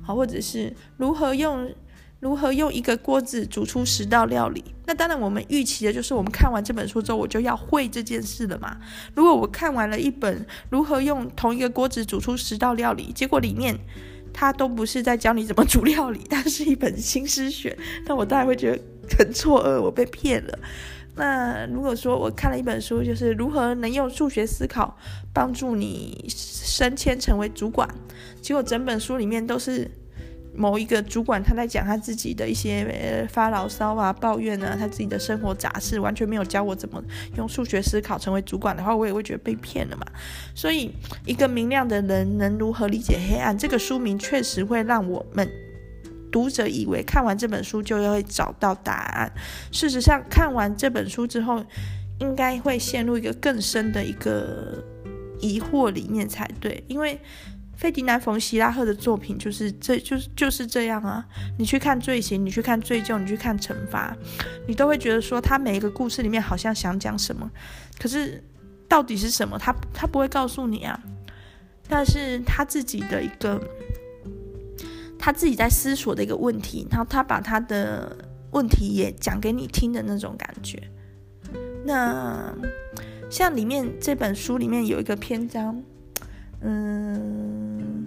[0.05, 1.73] 好，或者是如何用。
[2.21, 4.63] 如何用一个锅子煮出十道料理？
[4.87, 8.77] 那当然，我们预期的就是我们看完这本书之后，我就要会这件事了嘛。
[9.15, 13.75] 如果我看完了一本如何用同一个锅子煮出十道料理，结果里面
[14.35, 18.83] 它都不是在教你怎么煮料理， 它是一本新诗选，那我当然会觉得
[19.19, 20.59] 很错愕，我被骗了。
[21.17, 24.95] 那如果说我看了一本书，就是如何能用数学思考
[25.33, 27.89] 帮助你升迁成为主管，
[28.43, 29.91] 结果整本书里面都是。
[30.53, 37.03] 某一个主管他在讲他自己的一些发牢骚啊、抱怨啊，他自己的生活杂事，完全没有教我怎么
[37.37, 40.05] 用数学思考成为主管的话，我也会觉得被骗了嘛。
[40.55, 40.91] 所以，
[41.25, 43.57] 一个明亮的人能如何理解黑暗？
[43.57, 45.49] 这个书名确实会让我们
[46.33, 49.33] 读者以为看完这本书就会找到答案。
[49.71, 51.65] 事实上，看完这本书之后，
[52.19, 54.85] 应该会陷入一个更深的一个
[55.41, 57.19] 疑惑里面才对，因为。
[57.81, 61.27] 费迪南·冯·希拉赫的作品就是这，就是就是这样啊！
[61.59, 64.15] 你去看罪行，你去看罪疚，你去看惩罚，
[64.69, 67.51] 你都会觉得说他每一个故事里面好像想讲什么，
[67.99, 68.45] 可是
[68.87, 71.01] 到底是什么，他他不会告诉你啊。
[71.89, 73.59] 但是他自己的一个，
[75.19, 78.15] 他自己在思索的一个问题，然后他把他的
[78.51, 80.79] 问题也讲给你听的那种感觉。
[81.87, 82.55] 那
[83.31, 85.83] 像里面这本书里面有一个篇章。
[86.63, 88.07] 嗯，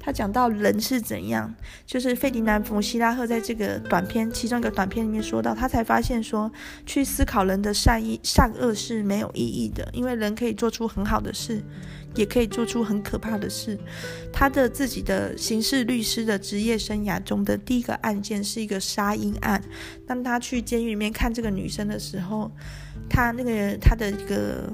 [0.00, 1.54] 他讲到人是怎样，
[1.86, 6.50] 就是费迪南·冯·希拉赫在这个短片其中一个短片里面说到，他才发现说，
[6.84, 11.62] 去思考人的善意善恶是没有意义的，因为人可以做出很好的事，
[12.16, 13.78] 也可以做出很可怕的事。
[14.32, 19.62] 他的自己的刑事律师的职业生涯中的第一个案件是一个杀婴案，
[20.06, 22.50] 当他去监狱里面看这个女生的时候，
[23.08, 24.68] 他那个人他的一个。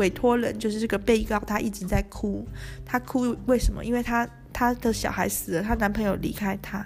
[0.00, 2.48] 委托人，就是这个被告，他一直在哭。
[2.86, 3.84] 他哭为什么？
[3.84, 6.84] 因为他他的小孩死了，她男朋友离开她。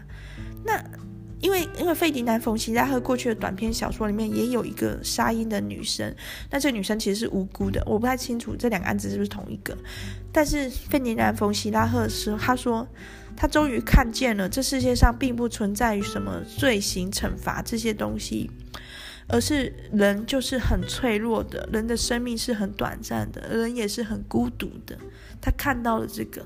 [0.65, 0.83] 那
[1.41, 6.13] 因为因为费迪南·冯·希拉赫过去的短篇小说里面也有一个杀婴的女生，
[6.51, 7.83] 那这女生其实是无辜的。
[7.87, 9.77] 我不太清楚这两个案子是不是同一个。
[10.33, 12.87] 但是费迪南·冯·希拉赫说，他说
[13.37, 18.51] 他终于看见了，这世界上并不存在于什么罪行、惩罚这些东西。
[19.29, 24.97] 而是人就是很脆弱的，人的生命是很短暂的，人也是很孤独的。
[25.41, 26.45] 他看到了这个，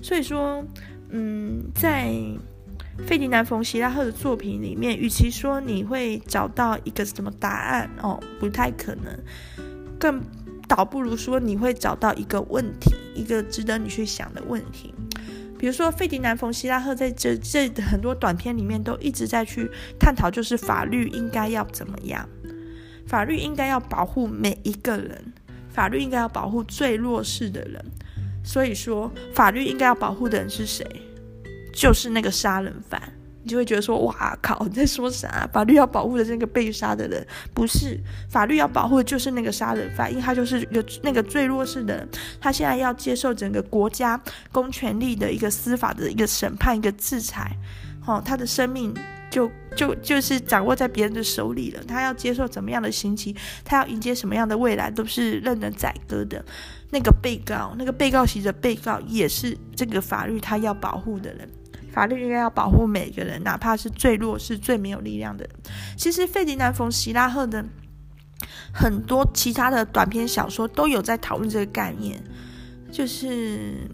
[0.00, 0.64] 所以说，
[1.10, 2.12] 嗯，在
[3.06, 9.18] 费迪南·冯·希拉赫的作品里面，与其说你会找到一个什么答案哦，不太可能，
[9.98, 10.20] 更
[10.68, 14.94] 倒不如说你会找到一个问题，一个值得你去想的问题。
[15.62, 22.28] 比如说，费迪南·冯·希拉赫在这这很多短片里面都一直在去探讨，就是法律应该要怎么样，
[23.06, 25.32] 法律应该要保护每一个人，
[25.68, 27.80] 法律应该要保护最弱势的人。
[28.42, 30.84] 所以说，法律应该要保护的人是谁？
[31.72, 33.00] 就是那个杀人犯。
[33.42, 35.48] 你就会觉得说，哇靠，你在说啥？
[35.52, 37.98] 法律要保护的那个被杀的人，不是
[38.30, 42.08] 法律要保护的就是那个杀人犯，因为他就是一个那个最弱势的人，
[42.40, 47.56] 他现在要接受整个国家公权力的一个司法的一个审判，一个制裁，
[48.06, 48.94] 哦，他的生命
[49.30, 56.44] 就就就是掌握在别人的手里了，他要接受怎么样的刑期，他要迎接什么样的未来，都是任人宰割的。
[56.90, 61.48] 那个被告，那个被告席的被告，也是这个法律他要保护的人。
[61.92, 65.48] 法律应该要保护每个人，哪怕是最弱势、最没有力量的。
[65.96, 67.64] 其实，费迪南·冯·希拉赫的
[68.72, 72.22] 很多其他的短篇小说都有在讨论这个概念，
[72.90, 73.88] 就是。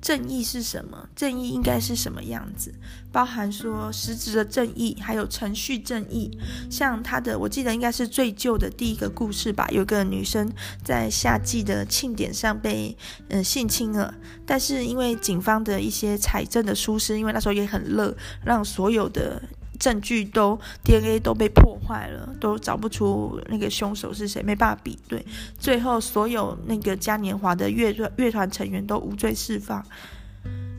[0.00, 1.08] 正义是什么？
[1.16, 2.72] 正义应该是什么样子？
[3.10, 6.30] 包含说实质的正义，还有程序正义。
[6.70, 9.66] 像他的，我记得应该是最旧的第一个故事吧。
[9.70, 10.50] 有个女生
[10.84, 12.96] 在夏季的庆典上被
[13.28, 14.14] 嗯性侵了，
[14.46, 19.42] 但是因为警方的一些财政的疏失，因为那时候也很热，让所有的。
[19.78, 25.24] 证据都 DNA 都被破坏了，都找不出那个凶手是谁，没办法比对。
[25.58, 29.84] 最后，所有那个嘉年华的乐乐乐团成员都无罪释放。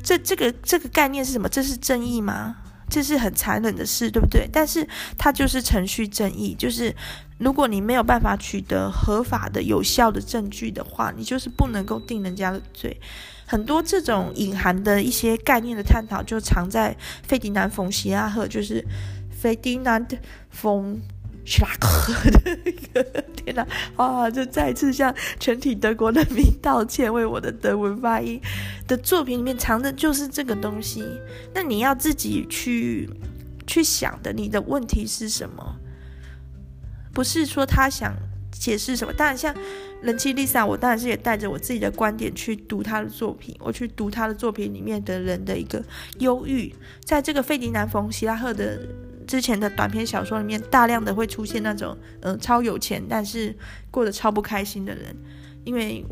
[0.04, 1.48] 这这个这个概念是什么？
[1.50, 2.56] 这是正义吗？
[2.90, 4.50] 这是很残忍的事，对不对？
[4.52, 6.94] 但是它就是程序正义，就是
[7.38, 13.00] 如果你没有办法取得合法的、有效的证据的话，你就是不能够定人家的罪。
[13.46, 18.86] 很多这种隐含的一些概念的探讨，就藏在费迪南·冯·希拉赫，就是
[19.32, 20.06] 费迪南·
[20.50, 20.96] 冯·
[21.50, 22.14] 希拉赫
[22.94, 23.04] 的
[23.36, 24.30] 天哪啊！
[24.30, 28.40] 就再次向全体德国人民道歉，为我的德文发音
[28.88, 31.04] 的作品里面藏的就是这个东西。
[31.54, 33.10] 那你要自己去
[33.66, 35.76] 去想的，你的问题是什么？
[37.12, 38.14] 不是说他想。
[38.52, 39.14] 解释什么？
[39.14, 39.56] 当然，像
[40.02, 43.56] 人气 Lisa，我当然是也带着我自己的观点去读他的作品。
[43.60, 45.82] 我去读他的作品里面的人的一个
[46.18, 48.82] 忧郁，在这个费迪南·冯·希拉赫的
[49.30, 53.56] 之前的短篇小说里面，大量的会出现那种嗯、呃、超有钱，但是
[53.92, 55.16] 过得超不开心的人。
[55.66, 56.04] 因为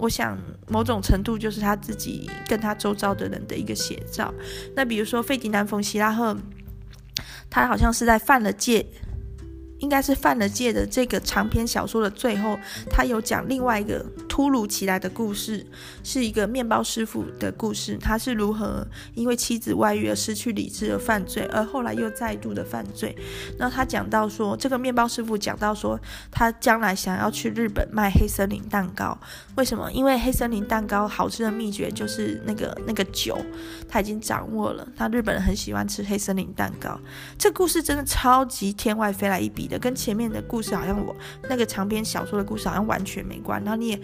[0.00, 4.34] 我想某种程度就是他自己跟他周遭的人的一个写照。
[4.74, 6.36] 那比如说费迪南·冯·希拉赫，
[7.48, 8.84] 他好像是在犯了戒。
[9.84, 15.64] 应该是犯了戒的这个长篇小说的最后，他有讲另外一个突如其来的故事，
[16.02, 17.98] 是一个面包师傅的故事。
[17.98, 23.14] 他是如何因为妻子外遇而失去理智而犯罪，而后来又再度的犯罪。
[23.58, 29.16] 那他讲到说，这个面包师傅讲到说，他将来想要去日本卖黑森林蛋糕。
[29.56, 29.92] 为什么？
[29.92, 33.36] 因为黑森林蛋糕好吃的秘诀就是那个那个酒，
[33.86, 34.88] 他已经掌握了。
[34.96, 36.98] 他日本人很喜欢吃黑森林蛋糕。
[37.38, 39.73] 这故事真的超级天外飞来一笔的。
[39.78, 41.14] 跟前面的故事好像我
[41.48, 44.00] 那个长篇小说的故事好像完全没关，然后你也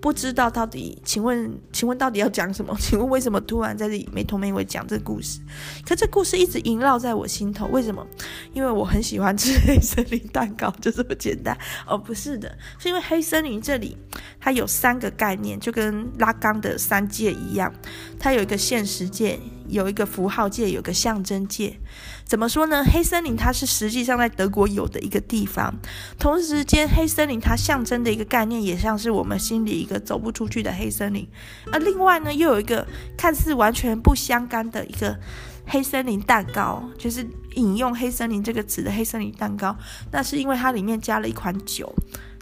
[0.00, 2.74] 不知道到底，请问，请问到底要讲什么？
[2.80, 5.40] 请问为什么突然在这里没头没尾讲这个故事？
[5.86, 8.06] 可这故事一直萦绕在我心头，为什么？
[8.54, 11.54] 因为我很喜欢吃 黑森林蛋糕，就这么简单。
[11.86, 13.94] 哦，不是的，是因为黑森林这里
[14.40, 17.70] 它有三个概念，就跟拉冈的三界一样，
[18.18, 19.38] 它有一个现实界，
[19.70, 21.78] 有一个符号界，有个象征界。
[22.24, 22.84] 怎么说呢？
[22.84, 25.74] 黑森林它是实际上在德国有的一个地方，
[26.18, 31.26] 同时间黑森林它象征的一个概念也像是我们心里一个走不出去的黑森林。
[31.72, 35.18] 而另外呢，又有一个看似完全不相干的一个
[35.66, 39.76] 黑森林蛋糕，就是引用黑森林这个词的黑森林蛋糕，
[40.12, 41.92] 那是因为它里面加了一款酒，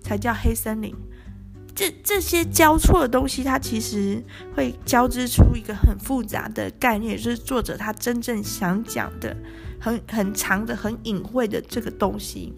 [0.03, 0.95] 才叫黑森林。
[1.79, 4.21] 这这些交错的东西，它其实
[4.57, 9.37] 会交织出一个很复杂的概念，就是作者他真正想讲的。
[9.81, 12.53] 很很长的、很隐晦的这个东西，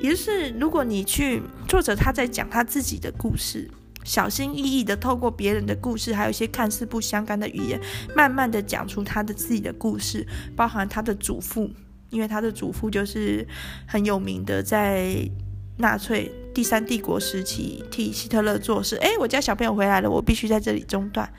[0.00, 3.70] 也就是如果你去作者他在讲他自己的故事，
[4.04, 7.78] 小心翼翼的透过别人的故事，还有一些看似不相干的语言，
[8.16, 11.70] 慢慢的讲出他的自己的故事，包含他的祖父，
[12.08, 13.46] 因为他的祖父就是
[13.86, 15.30] 很有名的，在
[15.76, 18.96] 纳粹第三帝国时期替希特勒做事。
[18.96, 21.32] 哎，我家小朋友回来了，我必须在这里中断。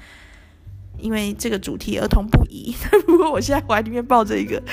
[0.98, 2.74] 因为这个主题儿童不宜，
[3.06, 4.64] 不过我现在怀里面抱着一个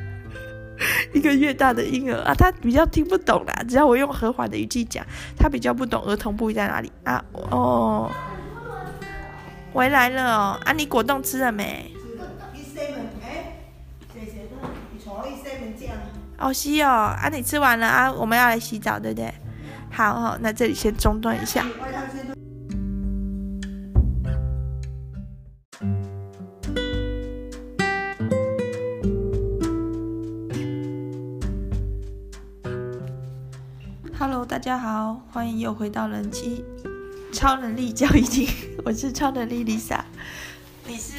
[1.12, 3.62] 一个月大的婴儿啊，他比较听不懂啦。
[3.68, 5.04] 只要我用和缓的语气讲，
[5.36, 7.22] 他比较不懂儿童不宜在哪里啊。
[7.34, 8.10] 哦，
[9.74, 11.92] 回来了哦，啊，你果冻吃了没？
[16.38, 19.30] 哦，是哦，啊，你吃完了啊，我们要来洗澡，对不对？
[19.90, 21.66] 好，好，那这里先中断一下。
[34.18, 36.64] Hello，大家好，欢迎又回到人妻
[37.32, 38.48] 超能力教育厅，
[38.84, 40.00] 我是超能力 Lisa，
[40.86, 41.14] 你是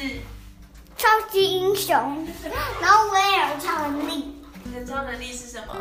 [0.96, 1.94] 超级英雄，
[2.80, 4.39] 然后我也有超能力。
[4.70, 5.74] 你的超能力是什么？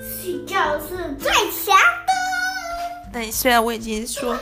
[0.00, 0.54] 是就
[0.86, 2.12] 是最强的。
[3.12, 4.38] 但，虽然我已经说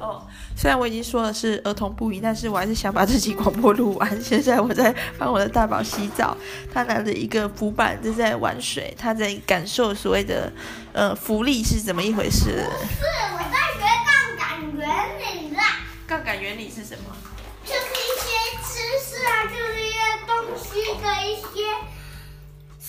[0.00, 0.26] 哦。
[0.58, 4.22] 虽然我已经说的是儿童不宜，但是我还是想把这期广播录完。
[4.22, 6.34] 现在我在帮我的大宝洗澡，
[6.72, 10.50] 他拿着一个浮板正在玩水，他在感受所谓的
[10.94, 12.40] 呃浮力是怎么一回事。
[12.40, 13.04] 是
[13.34, 14.88] 我在学杠杆原
[15.20, 15.62] 理啦。
[16.06, 17.14] 杠杆原理是什么？
[17.62, 18.26] 就是一些
[18.64, 20.66] 知识啊，就是一些东西
[21.02, 21.68] 的一些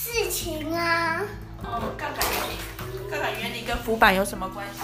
[0.07, 1.21] 事情啊。
[1.63, 2.57] 哦，杠杆原理，
[3.11, 4.79] 杠杆原理跟浮板有什么关系？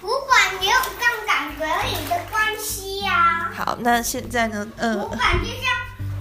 [0.00, 3.52] 浮板也有杠杆原理的关系呀、啊。
[3.54, 4.66] 好，那现在呢？
[4.78, 5.62] 呃，浮板就像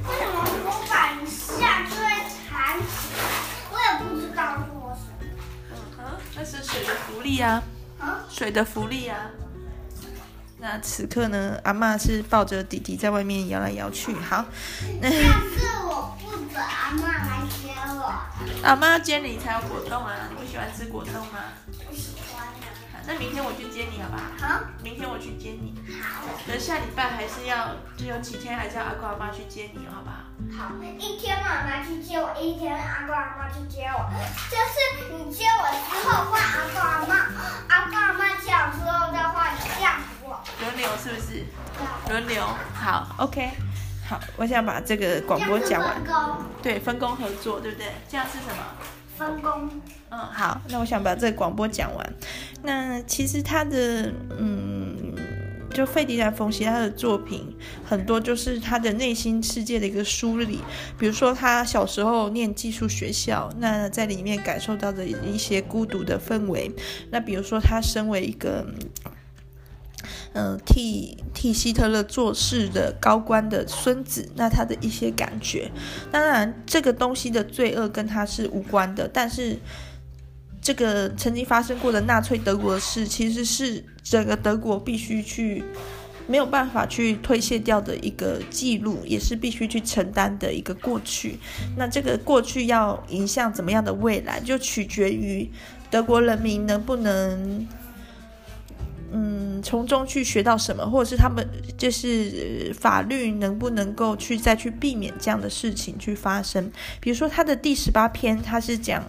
[0.10, 2.04] 为什么浮板下就会
[2.52, 2.86] 弹起
[3.18, 3.24] 来？
[3.72, 4.98] 我也不知道为什么。
[5.72, 6.00] 嗯哼，
[6.36, 7.64] 那是水的浮力啊。
[8.00, 8.26] 啊？
[8.30, 9.16] 水的浮力啊。
[10.60, 11.58] 那此刻呢？
[11.64, 14.14] 阿妈是抱着弟弟在外面摇来摇去。
[14.16, 14.46] 好，
[15.02, 15.24] 那是
[15.86, 17.13] 我负责阿嬷来接
[18.64, 18.68] 我。
[18.68, 20.14] 阿嬷接你才有果冻啊！
[20.30, 21.40] 你不喜欢吃果冻吗？
[21.90, 22.48] 不喜欢。
[23.06, 24.24] 那明天我去接你好不好？
[24.40, 25.76] 好，明天我去接你。
[26.02, 26.24] 好。
[26.48, 30.24] 等下礼拜还是要，就有几天还是要阿公阿妈去接你，好不好？
[30.56, 34.08] 好，一天妈妈去接我，一天阿公阿妈去接我。
[34.50, 37.16] 就是你接我之后换阿公阿妈，
[37.68, 40.08] 阿公阿妈接我之后再换你，这样子。
[40.62, 41.46] 轮流是不是？
[41.78, 42.10] 对。
[42.10, 42.48] 轮流。
[42.74, 43.52] 好，OK。
[44.14, 45.96] 好，我想把这个广播讲完。
[45.96, 46.46] 分工。
[46.62, 47.88] 对，分工合作，对不对？
[48.08, 48.64] 这样是什么？
[49.18, 49.70] 分工。
[50.12, 52.14] 嗯，好，那我想把这个广播讲完。
[52.62, 55.16] 那其实他的，嗯，
[55.72, 60.60] 就费迪南·冯西他的作品很多，就是他的内心世界的一个梳理。
[61.00, 66.72] 比如说，他小时候念寄宿学校，那在里面感受到的一些孤独的氛围。
[67.10, 68.64] 那比如说，他身为一个。
[70.36, 75.72] 嗯、替替希特勒做事的高官的孙子，那他的一些感觉，
[76.12, 79.56] 当然这个东西的罪恶跟他是无关的，但是
[80.60, 85.64] 这个曾经发生过的纳粹德国的事，其实是整个德国必须去
[86.26, 91.38] 没有办法去推卸掉的一个记录，也是必须去承担的一个过去。
[91.78, 95.48] 那这个过去要迎向怎么样的未来，就取决于
[95.92, 97.68] 德国人民能不能。
[99.16, 101.48] 嗯，从中去学到什么，或者是他们
[101.78, 106.72] 就是法律能不能够去再去避免这样的事情去发生？
[107.00, 109.04] 比如说他的第十八篇，他是讲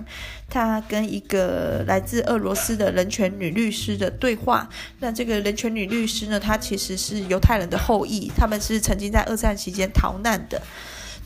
[0.51, 4.69] 他跟一个来自俄罗斯的人权女律师的对话。
[5.01, 10.61] 那这个人权女律师呢，她其实是犹太人的后裔，他们是曾经在二战期间逃难的。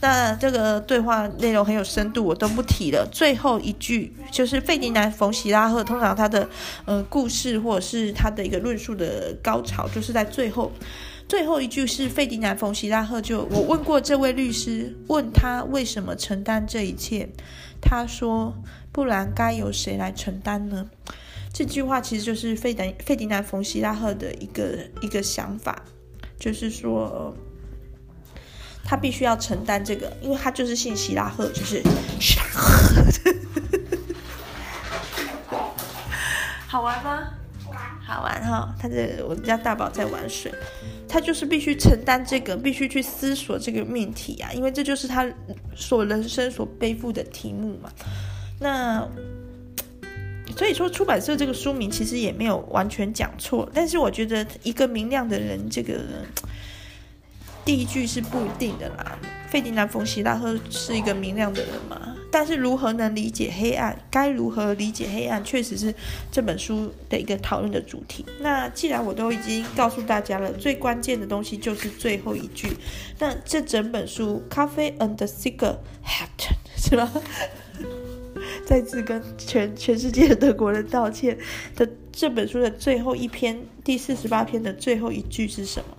[0.01, 3.05] 那这个对话内容很有深度，我都不提了。
[3.11, 6.49] 最后一句就是费迪南·冯·希拉赫，通常他的
[6.85, 10.71] 呃故事或者是他的一个论述的高潮，就是在最后
[11.27, 17.27] 最后一句是费迪南·冯·希拉赫就我问过这位律师，问他为什么承担这一切，
[17.81, 18.53] 他说
[18.93, 20.89] 不然该由谁来承担呢？
[21.51, 25.83] 这句话其实就是费迪费迪南·冯·希拉赫的一个一个想法，
[26.39, 27.35] 就是说。
[28.83, 31.81] 他必须要承担这个，因为他就是姓希拉赫，就是
[32.19, 33.03] 希拉赫。
[36.67, 37.27] 好玩吗？
[38.05, 38.73] 好玩哈！
[38.79, 40.51] 他在我们家大宝在玩水，
[41.07, 45.31] 他就是必须承担这个，必须去思索这个命题啊，因为这就是他
[45.75, 47.91] 所人生所背负的题目嘛。
[48.59, 49.07] 那
[50.57, 55.99] 所以说，出版社这个书名其实也没有完全讲错，但是我觉得一个明亮的人，这个。
[57.69, 59.15] 第一句是不一定的啦。
[59.47, 62.15] 费迪南·冯·希拉赫是一个明亮的人嘛？
[62.31, 63.95] 但是如何能理解黑暗？
[64.09, 65.43] 该如何理解黑暗？
[65.45, 65.93] 确实是
[66.31, 68.25] 这本书的一个讨论的主题。
[68.39, 72.69] 那既然我都已经告诉大家了，最关键的东西就是最后一句。
[73.19, 75.77] 那这整本书《Coffee and Cigarette》
[76.75, 77.07] 是吧？
[78.65, 81.37] 再次跟全全世界的德国人道歉
[81.75, 85.95] 的这本书的最后一篇，第四十八篇的最后一句是什么？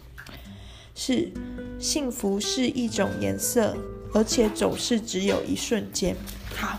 [0.92, 1.32] 是
[1.80, 3.74] 幸福是一种颜色，
[4.12, 6.14] 而且总是只有一瞬间。
[6.54, 6.78] 好，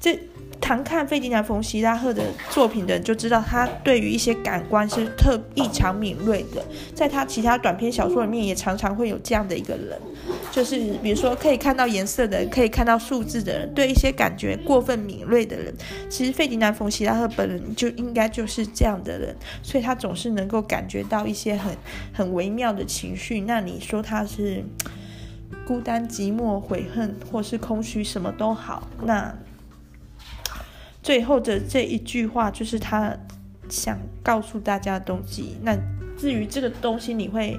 [0.00, 0.18] 这。
[0.58, 6.64] 常看费迪南·冯·希拉赫的作品的人就知道，他对于一些感官是特异常敏锐的。
[6.92, 10.00] 在他其他短篇小说里面，也常常会有这样的一个人，
[10.56, 15.74] 就是比如说可以看到颜色的人，可以看到数字的人，对一些感觉过分敏锐的人。
[16.08, 21.76] 其实费迪南·冯·希拉赫本人就应该就是这样的人，所以他总是能够感觉到一些很
[22.14, 23.42] 很微妙的情绪。
[23.42, 24.64] 那你说他是
[25.66, 29.36] 孤单、寂寞、悔恨，或是空虚，什么都好，那。
[31.02, 33.16] 最后的这一句话就是他
[33.68, 35.56] 想告诉大家的东西。
[35.62, 35.78] 那
[36.18, 37.56] 至于这个东西，你会，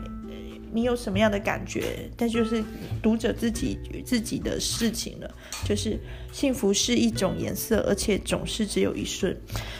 [0.77, 2.07] 你有什么样的感觉？
[2.15, 2.63] 但就是
[3.01, 5.27] 读者自己自己的事情了。
[5.65, 5.99] 就是
[6.31, 9.35] 幸福是一种颜色，而且总是只有一瞬。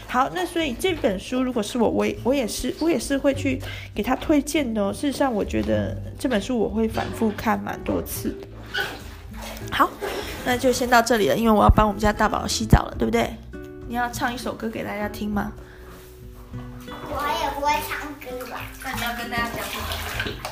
[0.07, 3.61] 好，那所以这本书如果是我，我也我也是我也是会去
[3.93, 4.91] 给他推荐的哦。
[4.91, 8.47] 事实上，我觉得这本书我会反复看蛮多次的。
[9.71, 9.91] 好，
[10.47, 13.29] 那就先到这里了，因为我要帮我们家大宝洗澡了，对不对？
[13.87, 15.53] 你要唱一首歌给大家听吗？
[16.89, 18.61] 我也不会唱歌吧。
[18.83, 20.46] 那你要跟大家讲什么？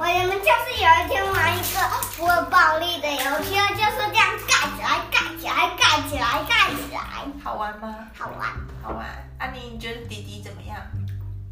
[0.00, 1.76] 我们就是有一天玩一个
[2.16, 6.98] 不会暴力的游戏，就是这样盖起来、盖起来、盖起来、盖起来。
[7.42, 8.06] 好玩吗？
[8.16, 8.48] 好玩。
[8.82, 9.06] 好玩。
[9.38, 10.76] 安妮，你觉得弟弟怎么样？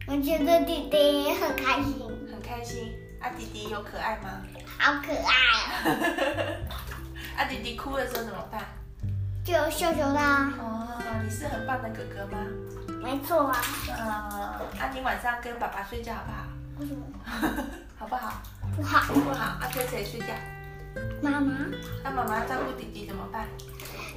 [0.07, 1.99] 我觉得弟弟很开心。
[2.31, 2.95] 很开心。
[3.21, 4.31] 啊，弟弟有可爱吗？
[4.79, 5.33] 好可爱
[5.91, 5.97] 啊！
[7.39, 8.61] 啊，弟弟哭的时候怎么办？
[9.45, 10.53] 就秀秀啦。
[10.61, 12.39] 哦，你是很棒的哥哥吗？
[13.03, 13.61] 没错啊。
[13.89, 16.45] 嗯，啊，你晚上跟爸爸睡觉好不好？
[16.79, 17.03] 为什么？
[17.99, 18.43] 好不好？
[18.77, 19.13] 不好。
[19.15, 19.45] 不好。
[19.45, 20.27] 啊，跟谁睡觉？
[21.23, 21.53] 妈妈。
[22.05, 23.47] 那妈妈照顾弟弟怎么办？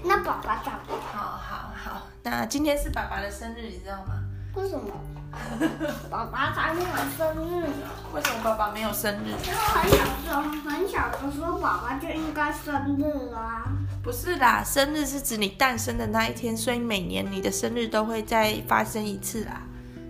[0.03, 0.93] 那爸爸照顾。
[0.95, 2.07] 好好好。
[2.23, 4.23] 那今天是爸爸的生日，你知道吗？
[4.55, 4.91] 为什么？
[6.09, 7.69] 爸爸才没有生日。
[8.13, 9.29] 为什么爸爸没有生日？
[9.29, 13.63] 因为很小时候，很小的时候，爸爸就应该生日啊。
[14.03, 19.61] 不是啦，生日是指你诞生的那一天，所以每年你的生日都会再发生一次啦，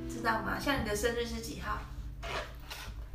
[0.09, 0.57] 知道吗？
[0.59, 1.77] 像你的生日是几号？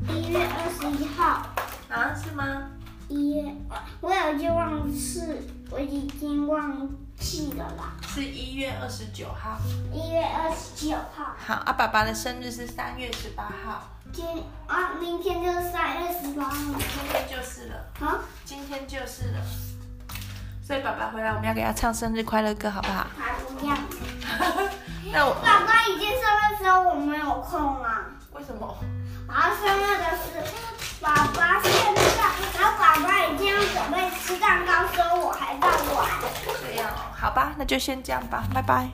[0.08, 1.46] 一月二十一号。
[1.88, 2.70] 啊，是吗？
[3.08, 3.54] 一月，
[4.00, 7.92] 我有就忘事，我已经忘记了啦。
[8.06, 9.58] 是一月二十九号。
[9.92, 11.34] 一月二十九号。
[11.38, 13.88] 好啊，爸爸的生日是三月十八号。
[14.12, 14.24] 今
[14.66, 16.54] 啊，明天就是三月十八号。
[16.56, 17.76] 今天就是了。
[18.00, 18.20] 啊？
[18.44, 19.40] 今天就是了。
[20.66, 23.06] 所以爸爸回来，我们要给他唱生日快乐歌，好不好？
[23.18, 23.76] 还不要。
[25.12, 28.06] 那我爸爸已经生日的时候，我没有空啊。
[28.32, 28.76] 为什么？
[29.26, 30.24] 爸爸生日的是
[31.00, 36.08] 爸爸现在，然后爸爸已经要准备吃蛋糕，所以我还在玩。
[36.62, 38.88] 这样，好吧，那就先这样吧，拜拜。